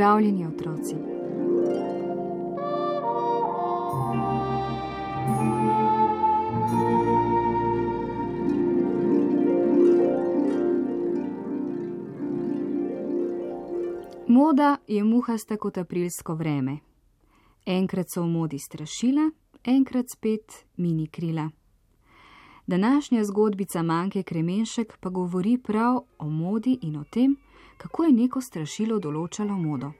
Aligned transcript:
Pozdravljeni, 0.00 0.46
otroci. 0.46 0.94
Moda 14.28 14.76
je 14.88 15.04
muhasta 15.04 15.56
kot 15.56 15.78
aprilsko 15.78 16.34
vreme. 16.34 16.78
Enkrat 17.66 18.06
so 18.14 18.22
v 18.22 18.26
modi 18.26 18.58
strašila, 18.58 19.30
enkrat 19.64 20.06
spet 20.16 20.64
mini 20.76 21.06
krila. 21.06 21.50
Današnja 22.66 23.24
zgodbica 23.24 23.82
Manke 23.82 24.22
Kremenšek 24.22 24.96
pa 25.00 25.08
govori 25.10 25.58
prav 25.58 26.00
o 26.18 26.30
modi 26.30 26.78
in 26.82 26.96
o 26.96 27.04
tem, 27.04 27.36
kako 27.76 28.04
je 28.04 28.12
neko 28.12 28.40
strašilo 28.40 28.98
določalo 28.98 29.56
modo. 29.56 29.92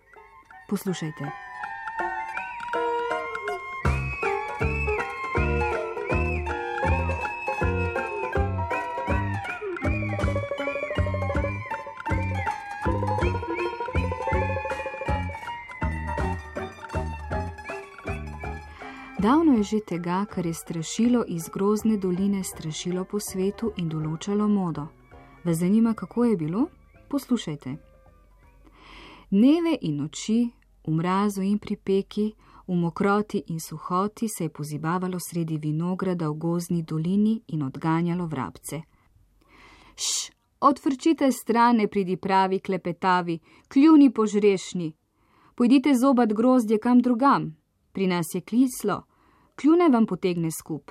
Poslušajte. 0.69 1.51
Davno 19.21 19.52
je 19.57 19.63
že 19.63 19.80
tega, 19.80 20.24
kar 20.30 20.47
je 20.47 20.55
strašilo 20.55 21.24
iz 21.29 21.49
grozne 21.49 21.97
doline 21.97 22.45
strašilo 22.45 23.05
po 23.05 23.21
svetu 23.21 23.73
in 23.77 23.89
določalo 23.89 24.49
modo. 24.49 24.87
Vas 25.45 25.57
zanima, 25.57 25.93
kako 25.95 26.24
je 26.24 26.37
bilo? 26.37 26.69
Poslušajte. 27.11 27.77
Dneve 29.30 29.79
in 29.80 29.97
noči, 29.97 30.51
v 30.87 30.93
mrazu 30.95 31.43
in 31.43 31.59
pri 31.59 31.77
peki, 31.77 32.35
v 32.69 32.75
mokroti 32.75 33.43
in 33.51 33.59
suhoti 33.61 34.29
se 34.29 34.45
je 34.45 34.49
pozibavalo 34.49 35.19
sredi 35.19 35.59
vinograda 35.59 36.29
v 36.29 36.39
gozni 36.39 36.83
dolini 36.83 37.43
in 37.47 37.63
odganjalo 37.63 38.27
vrabce. 38.27 38.80
Š, 39.97 40.30
odvrčite 40.61 41.33
strane, 41.33 41.89
pridi 41.89 42.17
pravi 42.17 42.61
klepetavi, 42.61 43.39
kljuni 43.69 44.13
požrešni. 44.15 44.93
Pojdite 45.55 45.95
zobat 45.95 46.33
grozdje 46.33 46.79
kam 46.79 47.01
drugam, 47.02 47.57
pri 47.93 48.07
nas 48.07 48.27
je 48.35 48.41
klislo, 48.41 49.02
kljune 49.59 49.89
vam 49.89 50.07
potegne 50.07 50.51
skup. 50.51 50.91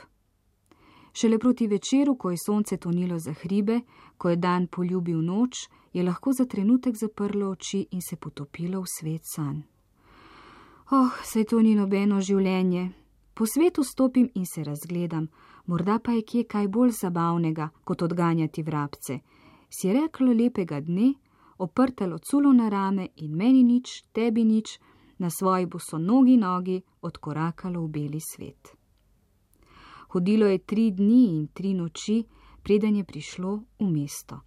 Šele 1.21 1.39
proti 1.39 1.67
večeru, 1.67 2.15
ko 2.15 2.31
je 2.31 2.37
sonce 2.37 2.77
tonilo 2.77 3.19
za 3.19 3.33
hribe, 3.33 3.81
ko 4.17 4.29
je 4.29 4.35
dan 4.35 4.67
poljubil 4.67 5.21
noč, 5.21 5.67
je 5.93 6.03
lahko 6.03 6.31
za 6.33 6.45
trenutek 6.45 6.95
zaprlo 6.95 7.49
oči 7.49 7.87
in 7.91 8.01
se 8.01 8.15
potopilo 8.15 8.81
v 8.81 8.85
svet 8.87 9.21
sanj. 9.35 9.57
Oh, 10.91 11.11
saj 11.23 11.43
to 11.43 11.59
ni 11.61 11.75
nobeno 11.75 12.21
življenje. 12.21 12.91
Po 13.33 13.45
svetu 13.45 13.83
stopim 13.83 14.29
in 14.35 14.45
se 14.45 14.63
razgledam, 14.63 15.27
morda 15.65 15.99
pa 15.99 16.11
je 16.11 16.23
kje 16.23 16.43
kaj 16.43 16.67
bolj 16.67 16.95
zabavnega, 17.01 17.69
kot 17.83 18.01
odganjati 18.01 18.63
vrabce. 18.63 19.19
Si 19.69 19.93
reklo 19.93 20.31
lepega 20.31 20.79
dne, 20.79 21.13
oprtelo 21.57 22.17
culo 22.19 22.53
na 22.53 22.69
rame 22.69 23.09
in 23.15 23.35
meni 23.35 23.63
nič, 23.63 24.03
tebi 24.13 24.43
nič, 24.43 24.79
na 25.17 25.29
svoji 25.29 25.65
bosonogi 25.65 26.37
nogi 26.37 26.81
odkorakalo 27.01 27.83
v 27.83 27.89
beli 27.89 28.19
svet. 28.23 28.79
Hodilo 30.09 30.45
je 30.47 30.57
tri 30.57 30.91
dni 30.91 31.23
in 31.37 31.47
tri 31.53 31.73
noči, 31.73 32.23
preden 32.63 32.95
je 32.95 33.03
prišlo 33.03 33.51
v 33.79 33.89
mesto. 33.91 34.39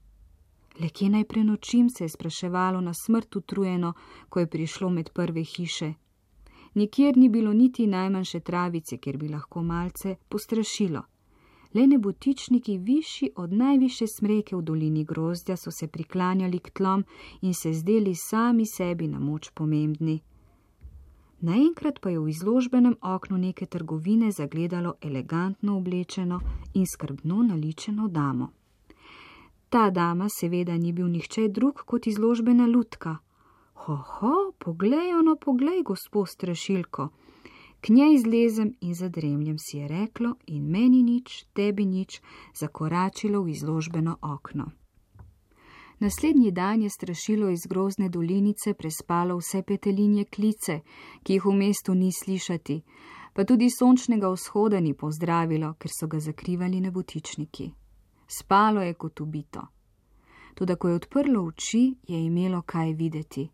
Le 0.81 0.89
kje 0.89 1.09
naj 1.11 1.25
prenočim, 1.25 1.91
se 1.91 2.05
je 2.05 2.09
spraševalo 2.09 2.81
na 2.81 2.95
smrt 2.95 3.37
utrujeno, 3.37 3.93
ko 4.29 4.41
je 4.41 4.47
prišlo 4.47 4.91
med 4.91 5.11
prve 5.15 5.45
hiše. 5.45 5.93
Nikjer 6.75 7.17
ni 7.17 7.29
bilo 7.29 7.53
niti 7.53 7.87
najmanjše 7.87 8.41
travice, 8.41 8.97
kjer 8.97 9.17
bi 9.17 9.29
lahko 9.29 9.63
malce 9.63 10.17
postrašilo. 10.29 11.03
Le 11.75 11.87
nebotičniki 11.87 12.79
višji 12.79 13.31
od 13.37 13.53
najviše 13.53 14.07
smreke 14.07 14.57
v 14.57 14.63
dolini 14.63 15.05
grozdja 15.05 15.57
so 15.57 15.71
se 15.71 15.87
priklanjali 15.89 16.59
k 16.59 16.71
tlom 16.71 17.05
in 17.43 17.55
se 17.55 17.73
zdeli 17.73 18.15
sami 18.15 18.67
sebi 18.67 19.09
na 19.09 19.19
moč 19.19 19.51
pomembni. 19.55 20.21
Naenkrat 21.43 21.99
pa 21.99 22.11
je 22.11 22.21
v 22.23 22.31
izložbenem 22.31 22.97
oknu 23.03 23.39
neke 23.39 23.67
trgovine 23.67 24.31
zagledalo 24.31 24.95
elegantno 25.03 25.77
oblečeno 25.77 26.41
in 26.75 26.87
skrbno 26.87 27.43
naličeno 27.43 28.09
damo. 28.09 28.49
Ta 29.69 29.91
dama 29.91 30.29
seveda 30.29 30.77
ni 30.77 30.93
bil 30.93 31.09
nihče 31.09 31.49
drug 31.49 31.83
kot 31.87 32.07
izložbena 32.07 32.67
lutka. 32.67 33.17
Ho, 33.75 33.97
ho, 33.97 34.53
poglej, 34.59 35.15
ono, 35.19 35.37
poglej, 35.37 35.83
gospod 35.83 36.29
strašilko. 36.29 37.09
K 37.81 37.89
njej 37.89 38.15
izlezem 38.15 38.75
in 38.81 38.95
zadremljem, 38.95 39.59
si 39.59 39.79
je 39.79 39.89
reklo, 39.89 40.35
in 40.47 40.71
meni 40.71 41.03
nič, 41.03 41.45
tebi 41.53 41.87
nič, 41.87 42.21
zakoračilo 42.55 43.43
v 43.43 43.51
izložbeno 43.51 44.17
okno. 44.23 44.71
Naslednji 46.03 46.51
dan 46.51 46.83
je 46.83 46.91
strašilo 46.91 47.51
iz 47.51 47.67
grozne 47.71 48.09
dolinice 48.09 48.75
prespalo 48.75 49.37
vse 49.39 49.63
petelinje 49.63 50.25
klice, 50.25 50.81
ki 51.23 51.37
jih 51.39 51.47
v 51.47 51.53
mestu 51.55 51.95
ni 51.95 52.11
slišati, 52.13 52.81
pa 53.33 53.45
tudi 53.45 53.71
sončnega 53.71 54.33
vzhoda 54.35 54.81
ni 54.81 54.95
pozdravilo, 54.95 55.77
ker 55.79 55.91
so 55.95 56.11
ga 56.11 56.19
zakrivali 56.19 56.81
nebotičniki 56.81 57.71
spalo 58.39 58.81
je 58.83 58.95
kot 58.95 59.21
ubito. 59.21 59.63
Tudi 60.55 60.77
ko 60.77 60.89
je 60.89 60.95
odprlo 60.95 61.45
oči, 61.45 61.95
je 62.09 62.25
imelo 62.25 62.63
kaj 62.63 62.93
videti. 62.93 63.51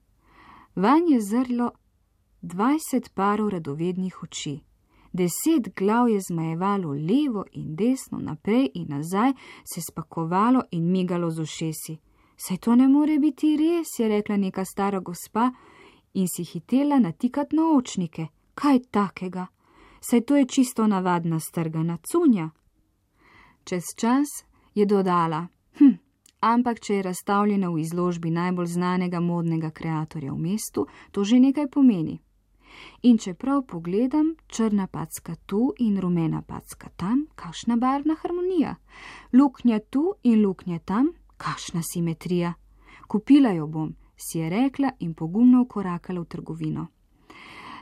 Van 0.74 1.08
je 1.08 1.20
zrlo 1.20 1.70
dvajset 2.42 3.14
parov 3.14 3.48
radovednih 3.48 4.22
oči. 4.22 4.60
Deset 5.12 5.74
glav 5.76 6.08
je 6.08 6.20
zmajevalo 6.20 6.92
levo 6.92 7.44
in 7.52 7.76
desno, 7.76 8.18
naprej 8.18 8.70
in 8.74 8.86
nazaj, 8.88 9.32
se 9.64 9.80
spakovalo 9.80 10.62
in 10.70 10.90
migalo 10.90 11.30
z 11.30 11.40
ušesi. 11.40 11.98
Saj 12.40 12.56
to 12.56 12.74
ne 12.74 12.88
more 12.88 13.18
biti 13.18 13.56
res, 13.56 13.98
je 13.98 14.08
rekla 14.08 14.36
neka 14.36 14.64
stara 14.64 15.00
gospa 15.00 15.50
in 16.14 16.28
si 16.28 16.44
hitela 16.44 16.98
natikati 16.98 17.56
na 17.56 17.62
očnike. 17.76 18.26
Kaj 18.54 18.78
takega? 18.90 19.46
Saj 20.00 20.20
to 20.20 20.36
je 20.36 20.46
čisto 20.46 20.86
navadna 20.86 21.40
strgana 21.40 21.98
cunja. 22.12 22.50
Čez 23.64 23.84
čas 23.96 24.28
je 24.74 24.86
dodala: 24.86 25.46
Hm, 25.78 25.98
ampak 26.40 26.80
če 26.80 26.94
je 26.94 27.02
razstavljena 27.02 27.70
v 27.70 27.82
izložbi 27.82 28.30
najbolj 28.30 28.66
znanega 28.66 29.20
modnega 29.20 29.70
kreatorja 29.70 30.32
v 30.32 30.38
mestu, 30.38 30.86
to 31.10 31.24
že 31.24 31.40
nekaj 31.40 31.66
pomeni. 31.66 32.20
In 33.02 33.18
če 33.18 33.34
prav 33.34 33.64
pogledam, 33.66 34.36
črna 34.46 34.86
packa 34.86 35.34
tu 35.46 35.72
in 35.78 35.98
rumena 36.00 36.42
packa 36.42 36.90
tam, 36.96 37.26
kakšna 37.34 37.76
barvna 37.76 38.14
harmonija, 38.22 38.76
luknja 39.32 39.80
tu 39.90 40.12
in 40.22 40.42
luknja 40.42 40.78
tam, 40.78 41.10
kakšna 41.38 41.82
simetrija. 41.82 42.52
Kupila 43.08 43.54
jo 43.56 43.66
bom, 43.66 43.94
si 44.16 44.38
je 44.38 44.50
rekla 44.50 44.92
in 45.00 45.14
pogumno 45.14 45.62
ukorakala 45.62 46.20
v 46.20 46.24
trgovino 46.24 46.88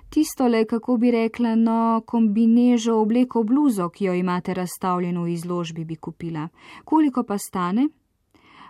tisto 0.08 0.48
le, 0.48 0.64
kako 0.64 0.96
bi 0.96 1.10
rekla, 1.10 1.54
no, 1.54 2.02
kombinežo 2.06 2.96
obleko 3.00 3.42
bluzo, 3.42 3.88
ki 3.88 4.04
jo 4.04 4.14
imate 4.14 4.54
razstavljeno 4.54 5.22
v 5.22 5.32
izložbi, 5.32 5.84
bi 5.84 5.96
kupila. 5.96 6.48
Koliko 6.84 7.22
pa 7.22 7.38
stane? 7.38 7.88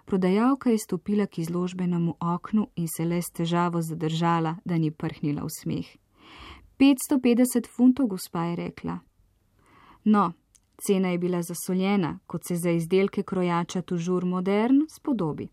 Prodajalka 0.04 0.70
je 0.70 0.78
stopila 0.78 1.26
k 1.26 1.38
izložbenemu 1.38 2.14
oknu 2.20 2.68
in 2.76 2.88
se 2.88 3.04
le 3.04 3.22
s 3.22 3.30
težavo 3.30 3.82
zadržala, 3.82 4.56
da 4.64 4.78
ni 4.78 4.90
prhnila 4.90 5.42
v 5.42 5.50
smeh. 5.50 5.86
550 6.78 7.66
funtov, 7.76 8.06
gospa 8.06 8.44
je 8.44 8.56
rekla. 8.56 8.98
No, 10.04 10.32
cena 10.78 11.08
je 11.08 11.18
bila 11.18 11.42
zasoljena, 11.42 12.18
kot 12.26 12.44
se 12.48 12.56
za 12.56 12.70
izdelke 12.70 13.22
krojača 13.22 13.82
tužur 13.82 14.24
modern 14.24 14.86
spodobi. 14.88 15.48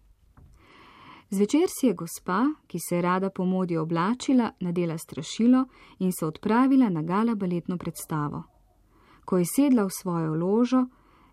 Zvečer 1.30 1.66
si 1.68 1.88
je 1.88 1.94
gospa, 1.94 2.46
ki 2.68 2.80
se 2.80 2.96
je 2.96 3.02
rada 3.02 3.30
po 3.30 3.46
modi 3.46 3.78
oblačila, 3.78 4.52
nadela 4.60 4.98
strašilo 4.98 5.66
in 6.00 6.12
se 6.12 6.26
odpravila 6.26 6.90
na 6.90 7.02
gala 7.02 7.36
baletno 7.36 7.78
predstavo. 7.78 8.44
Ko 9.26 9.38
je 9.38 9.46
sedla 9.46 9.84
v 9.84 9.90
svojo 9.90 10.36
ložo, 10.36 10.86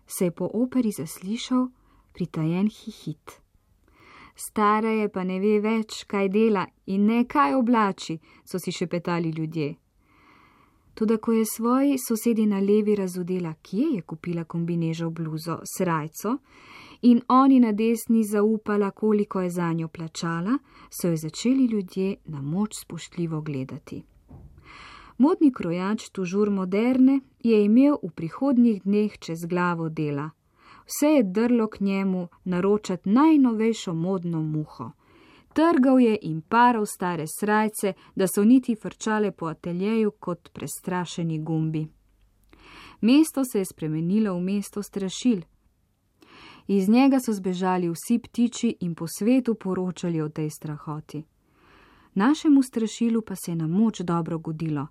se 0.07 0.25
je 0.25 0.31
po 0.31 0.49
operi 0.53 0.91
zaslišal 0.91 1.67
pritajen 2.13 2.69
hihit. 2.69 3.41
Stara 4.35 4.89
je 4.89 5.09
pa 5.09 5.23
ne 5.23 5.39
ve 5.39 5.59
več, 5.59 6.03
kaj 6.07 6.29
dela 6.29 6.65
in 6.85 7.05
ne 7.05 7.25
kaj 7.27 7.53
oblači, 7.55 8.17
so 8.45 8.59
si 8.59 8.71
še 8.71 8.87
petali 8.87 9.29
ljudje. 9.29 9.75
Tudi 11.01 11.17
ko 11.17 11.31
je 11.31 11.45
svoji 11.45 11.97
sosedi 11.97 12.45
na 12.45 12.59
levi 12.59 12.95
razudela, 12.95 13.53
kje 13.53 13.85
je 13.93 14.01
kupila 14.01 14.43
kombinežo 14.43 15.09
bluzo, 15.09 15.59
srajco, 15.77 16.37
in 17.01 17.21
oni 17.27 17.59
na 17.59 17.71
desni 17.71 18.23
zaupala, 18.23 18.91
koliko 18.91 19.41
je 19.41 19.49
za 19.49 19.73
njo 19.73 19.87
plačala, 19.87 20.57
so 20.89 21.07
jo 21.07 21.15
začeli 21.15 21.65
ljudje 21.65 22.15
na 22.25 22.41
moč 22.41 22.69
spoštljivo 22.81 23.41
gledati. 23.41 24.03
Modni 25.17 25.53
krojač 25.53 26.09
tužur 26.09 26.49
moderne 26.49 27.19
je 27.39 27.65
imel 27.65 27.97
v 28.03 28.11
prihodnjih 28.15 28.83
dneh 28.83 29.17
čez 29.19 29.45
glavo 29.45 29.89
dela. 29.89 30.29
Vse 30.85 31.07
je 31.07 31.23
drlo 31.23 31.67
k 31.67 31.79
njemu 31.79 32.27
naročati 32.43 33.09
najnovejšo 33.09 33.93
modno 33.93 34.41
muho. 34.41 34.91
Trgal 35.53 35.99
je 35.99 36.17
in 36.21 36.41
paral 36.41 36.85
stare 36.85 37.25
srajce, 37.27 37.93
da 38.15 38.27
so 38.27 38.43
niti 38.43 38.75
frčale 38.75 39.31
po 39.31 39.45
ateljeju 39.45 40.11
kot 40.11 40.49
prestrašeni 40.53 41.39
gumbi. 41.39 41.87
Mesto 43.01 43.43
se 43.45 43.59
je 43.59 43.65
spremenilo 43.65 44.33
v 44.35 44.41
mesto 44.41 44.83
strašil. 44.83 45.41
Iz 46.67 46.89
njega 46.89 47.19
so 47.19 47.33
zbežali 47.33 47.89
vsi 47.89 48.19
ptiči 48.19 48.75
in 48.79 48.95
po 48.95 49.07
svetu 49.07 49.55
poročali 49.55 50.21
o 50.21 50.29
tej 50.29 50.49
strahoti. 50.49 51.23
Našemu 52.13 52.63
strašilu 52.63 53.21
pa 53.21 53.35
se 53.35 53.51
je 53.51 53.55
na 53.55 53.67
moč 53.67 54.01
dobro 54.01 54.39
godilo. 54.39 54.87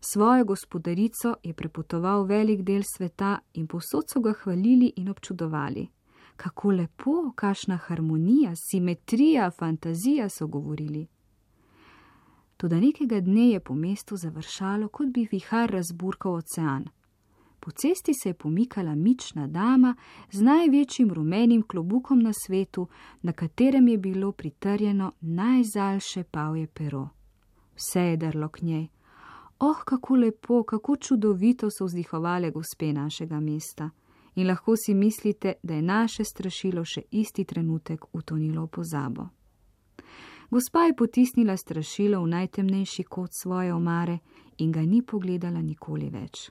Svojo 0.00 0.44
gospodarico 0.44 1.34
je 1.42 1.54
prepotoval 1.54 2.24
velik 2.24 2.62
del 2.62 2.82
sveta 2.96 3.38
in 3.54 3.66
posod 3.66 4.04
so 4.12 4.20
ga 4.20 4.32
hvalili 4.32 4.92
in 4.96 5.08
občudovali. 5.08 5.88
Kako 6.36 6.70
lepo, 6.70 7.32
kakšna 7.34 7.76
harmonija, 7.76 8.52
simetrija, 8.56 9.50
fantazija 9.50 10.28
so 10.28 10.46
govorili. 10.46 11.06
Toda 12.56 12.80
nekega 12.80 13.20
dne 13.20 13.48
je 13.48 13.60
po 13.60 13.74
mestu 13.74 14.16
završalo, 14.16 14.88
kot 14.88 15.08
bi 15.08 15.28
vihar 15.32 15.70
razburkal 15.70 16.34
ocean. 16.34 16.84
Po 17.60 17.70
cesti 17.70 18.14
se 18.14 18.28
je 18.28 18.34
pomikala 18.34 18.94
mična 18.94 19.46
dama 19.46 19.94
z 20.30 20.42
največjim 20.42 21.12
rumenim 21.12 21.62
klobukom 21.62 22.18
na 22.18 22.32
svetu, 22.32 22.88
na 23.22 23.32
katerem 23.32 23.88
je 23.88 23.98
bilo 23.98 24.32
pritrjeno 24.32 25.12
najzaljše 25.20 26.24
pavje 26.24 26.66
pero. 26.66 27.08
Vse 27.74 28.00
je 28.00 28.16
drlo 28.16 28.48
k 28.48 28.62
njej. 28.62 28.88
Oh, 29.58 29.76
kako 29.84 30.16
lepo, 30.16 30.62
kako 30.62 30.96
čudovito 30.96 31.70
so 31.70 31.84
vzdihovale 31.84 32.50
gospe 32.50 32.92
našega 32.92 33.40
mesta. 33.40 33.90
In 34.34 34.46
lahko 34.46 34.76
si 34.76 34.94
mislite, 34.94 35.54
da 35.62 35.74
je 35.74 35.82
naše 35.82 36.24
strašilo 36.24 36.84
še 36.84 37.02
isti 37.10 37.44
trenutek 37.44 38.04
utonilo 38.12 38.64
v 38.64 38.68
pozabo. 38.68 39.28
Gospa 40.50 40.84
je 40.84 40.96
potisnila 40.96 41.56
strašilo 41.56 42.22
v 42.22 42.28
najtemnejši 42.28 43.02
kot 43.04 43.30
svoje 43.32 43.74
omare 43.74 44.18
in 44.58 44.72
ga 44.72 44.82
ni 44.82 45.02
pogledala 45.02 45.62
nikoli 45.62 46.10
več. 46.10 46.50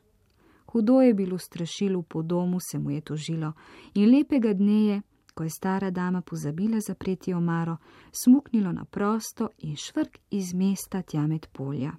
Hudo 0.74 1.02
je 1.02 1.14
bilo 1.14 1.38
strašilo 1.38 2.02
po 2.02 2.22
domu, 2.22 2.60
se 2.60 2.80
mu 2.80 2.92
je 2.92 3.02
tožilo, 3.02 3.54
in 3.94 4.10
lepega 4.10 4.54
dne 4.54 4.86
je, 4.86 5.02
ko 5.34 5.44
je 5.44 5.50
stara 5.50 5.92
dama 5.92 6.22
pozabila 6.22 6.80
zapreti 6.80 7.34
omaro, 7.34 7.78
smuknilo 8.12 8.72
na 8.72 8.86
prosto 8.86 9.50
in 9.58 9.76
švrk 9.76 10.18
iz 10.32 10.54
mesta 10.54 11.02
tja 11.02 11.28
med 11.28 11.48
polja. 11.52 11.92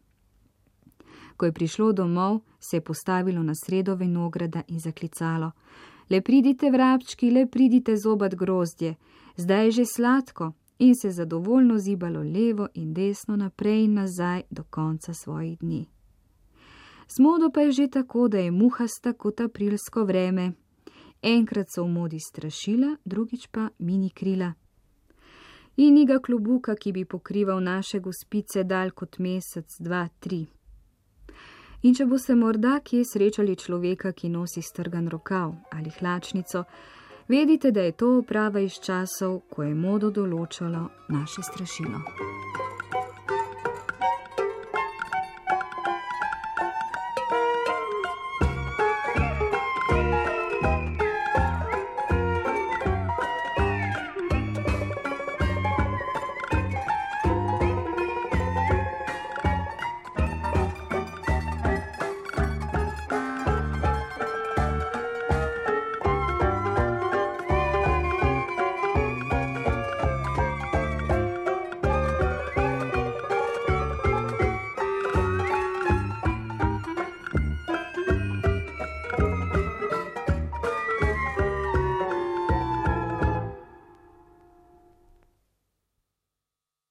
Ko 1.36 1.46
je 1.46 1.52
prišlo 1.52 1.92
domov, 1.92 2.40
se 2.60 2.76
je 2.76 2.80
postavilo 2.80 3.42
na 3.42 3.52
sredo 3.54 3.94
vinograda 3.94 4.62
in 4.68 4.80
zaklicalo: 4.80 5.50
Le 6.10 6.20
pridite, 6.20 6.70
vrabčki, 6.70 7.30
le 7.30 7.46
pridite 7.46 7.96
zobat 7.96 8.34
grozdje, 8.34 8.94
zdaj 9.36 9.64
je 9.64 9.70
že 9.70 9.84
sladko, 9.84 10.52
in 10.78 10.94
se 10.94 11.10
zadovoljno 11.10 11.78
zibalo 11.78 12.22
levo 12.22 12.68
in 12.74 12.94
desno 12.94 13.36
naprej 13.36 13.84
in 13.84 13.94
nazaj 13.94 14.42
do 14.50 14.62
konca 14.70 15.14
svojih 15.14 15.58
dni. 15.58 15.86
Z 17.08 17.22
modo 17.22 17.50
pa 17.50 17.60
je 17.60 17.72
že 17.72 17.88
tako, 17.88 18.28
da 18.28 18.38
je 18.38 18.50
muhasta 18.50 19.12
kot 19.12 19.40
aprilsko 19.40 20.04
vreme. 20.04 20.52
Enkrat 21.22 21.66
so 21.74 21.84
v 21.84 21.88
modi 21.88 22.20
strašila, 22.20 22.96
drugič 23.04 23.46
pa 23.50 23.68
mini 23.78 24.10
krila. 24.10 24.52
In 25.76 25.94
njega 25.94 26.18
klobuka, 26.18 26.74
ki 26.74 26.92
bi 26.92 27.04
pokrival 27.04 27.62
naše 27.62 27.98
gospice 27.98 28.64
dal 28.64 28.90
kot 28.90 29.18
mesec, 29.18 29.66
dva, 29.80 30.08
tri. 30.20 30.46
In 31.84 31.92
če 31.92 32.06
boste 32.08 32.32
morda 32.32 32.78
kje 32.80 33.02
srečali 33.04 33.56
človeka, 33.60 34.14
ki 34.16 34.30
nosi 34.32 34.62
strgan 34.64 35.08
rokav 35.12 35.52
ali 35.76 35.90
hlačnico, 35.92 36.64
vedite, 37.28 37.70
da 37.76 37.84
je 37.84 37.92
to 37.92 38.22
prava 38.28 38.60
iz 38.64 38.80
časov, 38.80 39.42
ko 39.52 39.68
je 39.68 39.74
modo 39.74 40.10
določalo 40.10 40.88
naše 41.12 41.44
strašilo. 41.44 42.00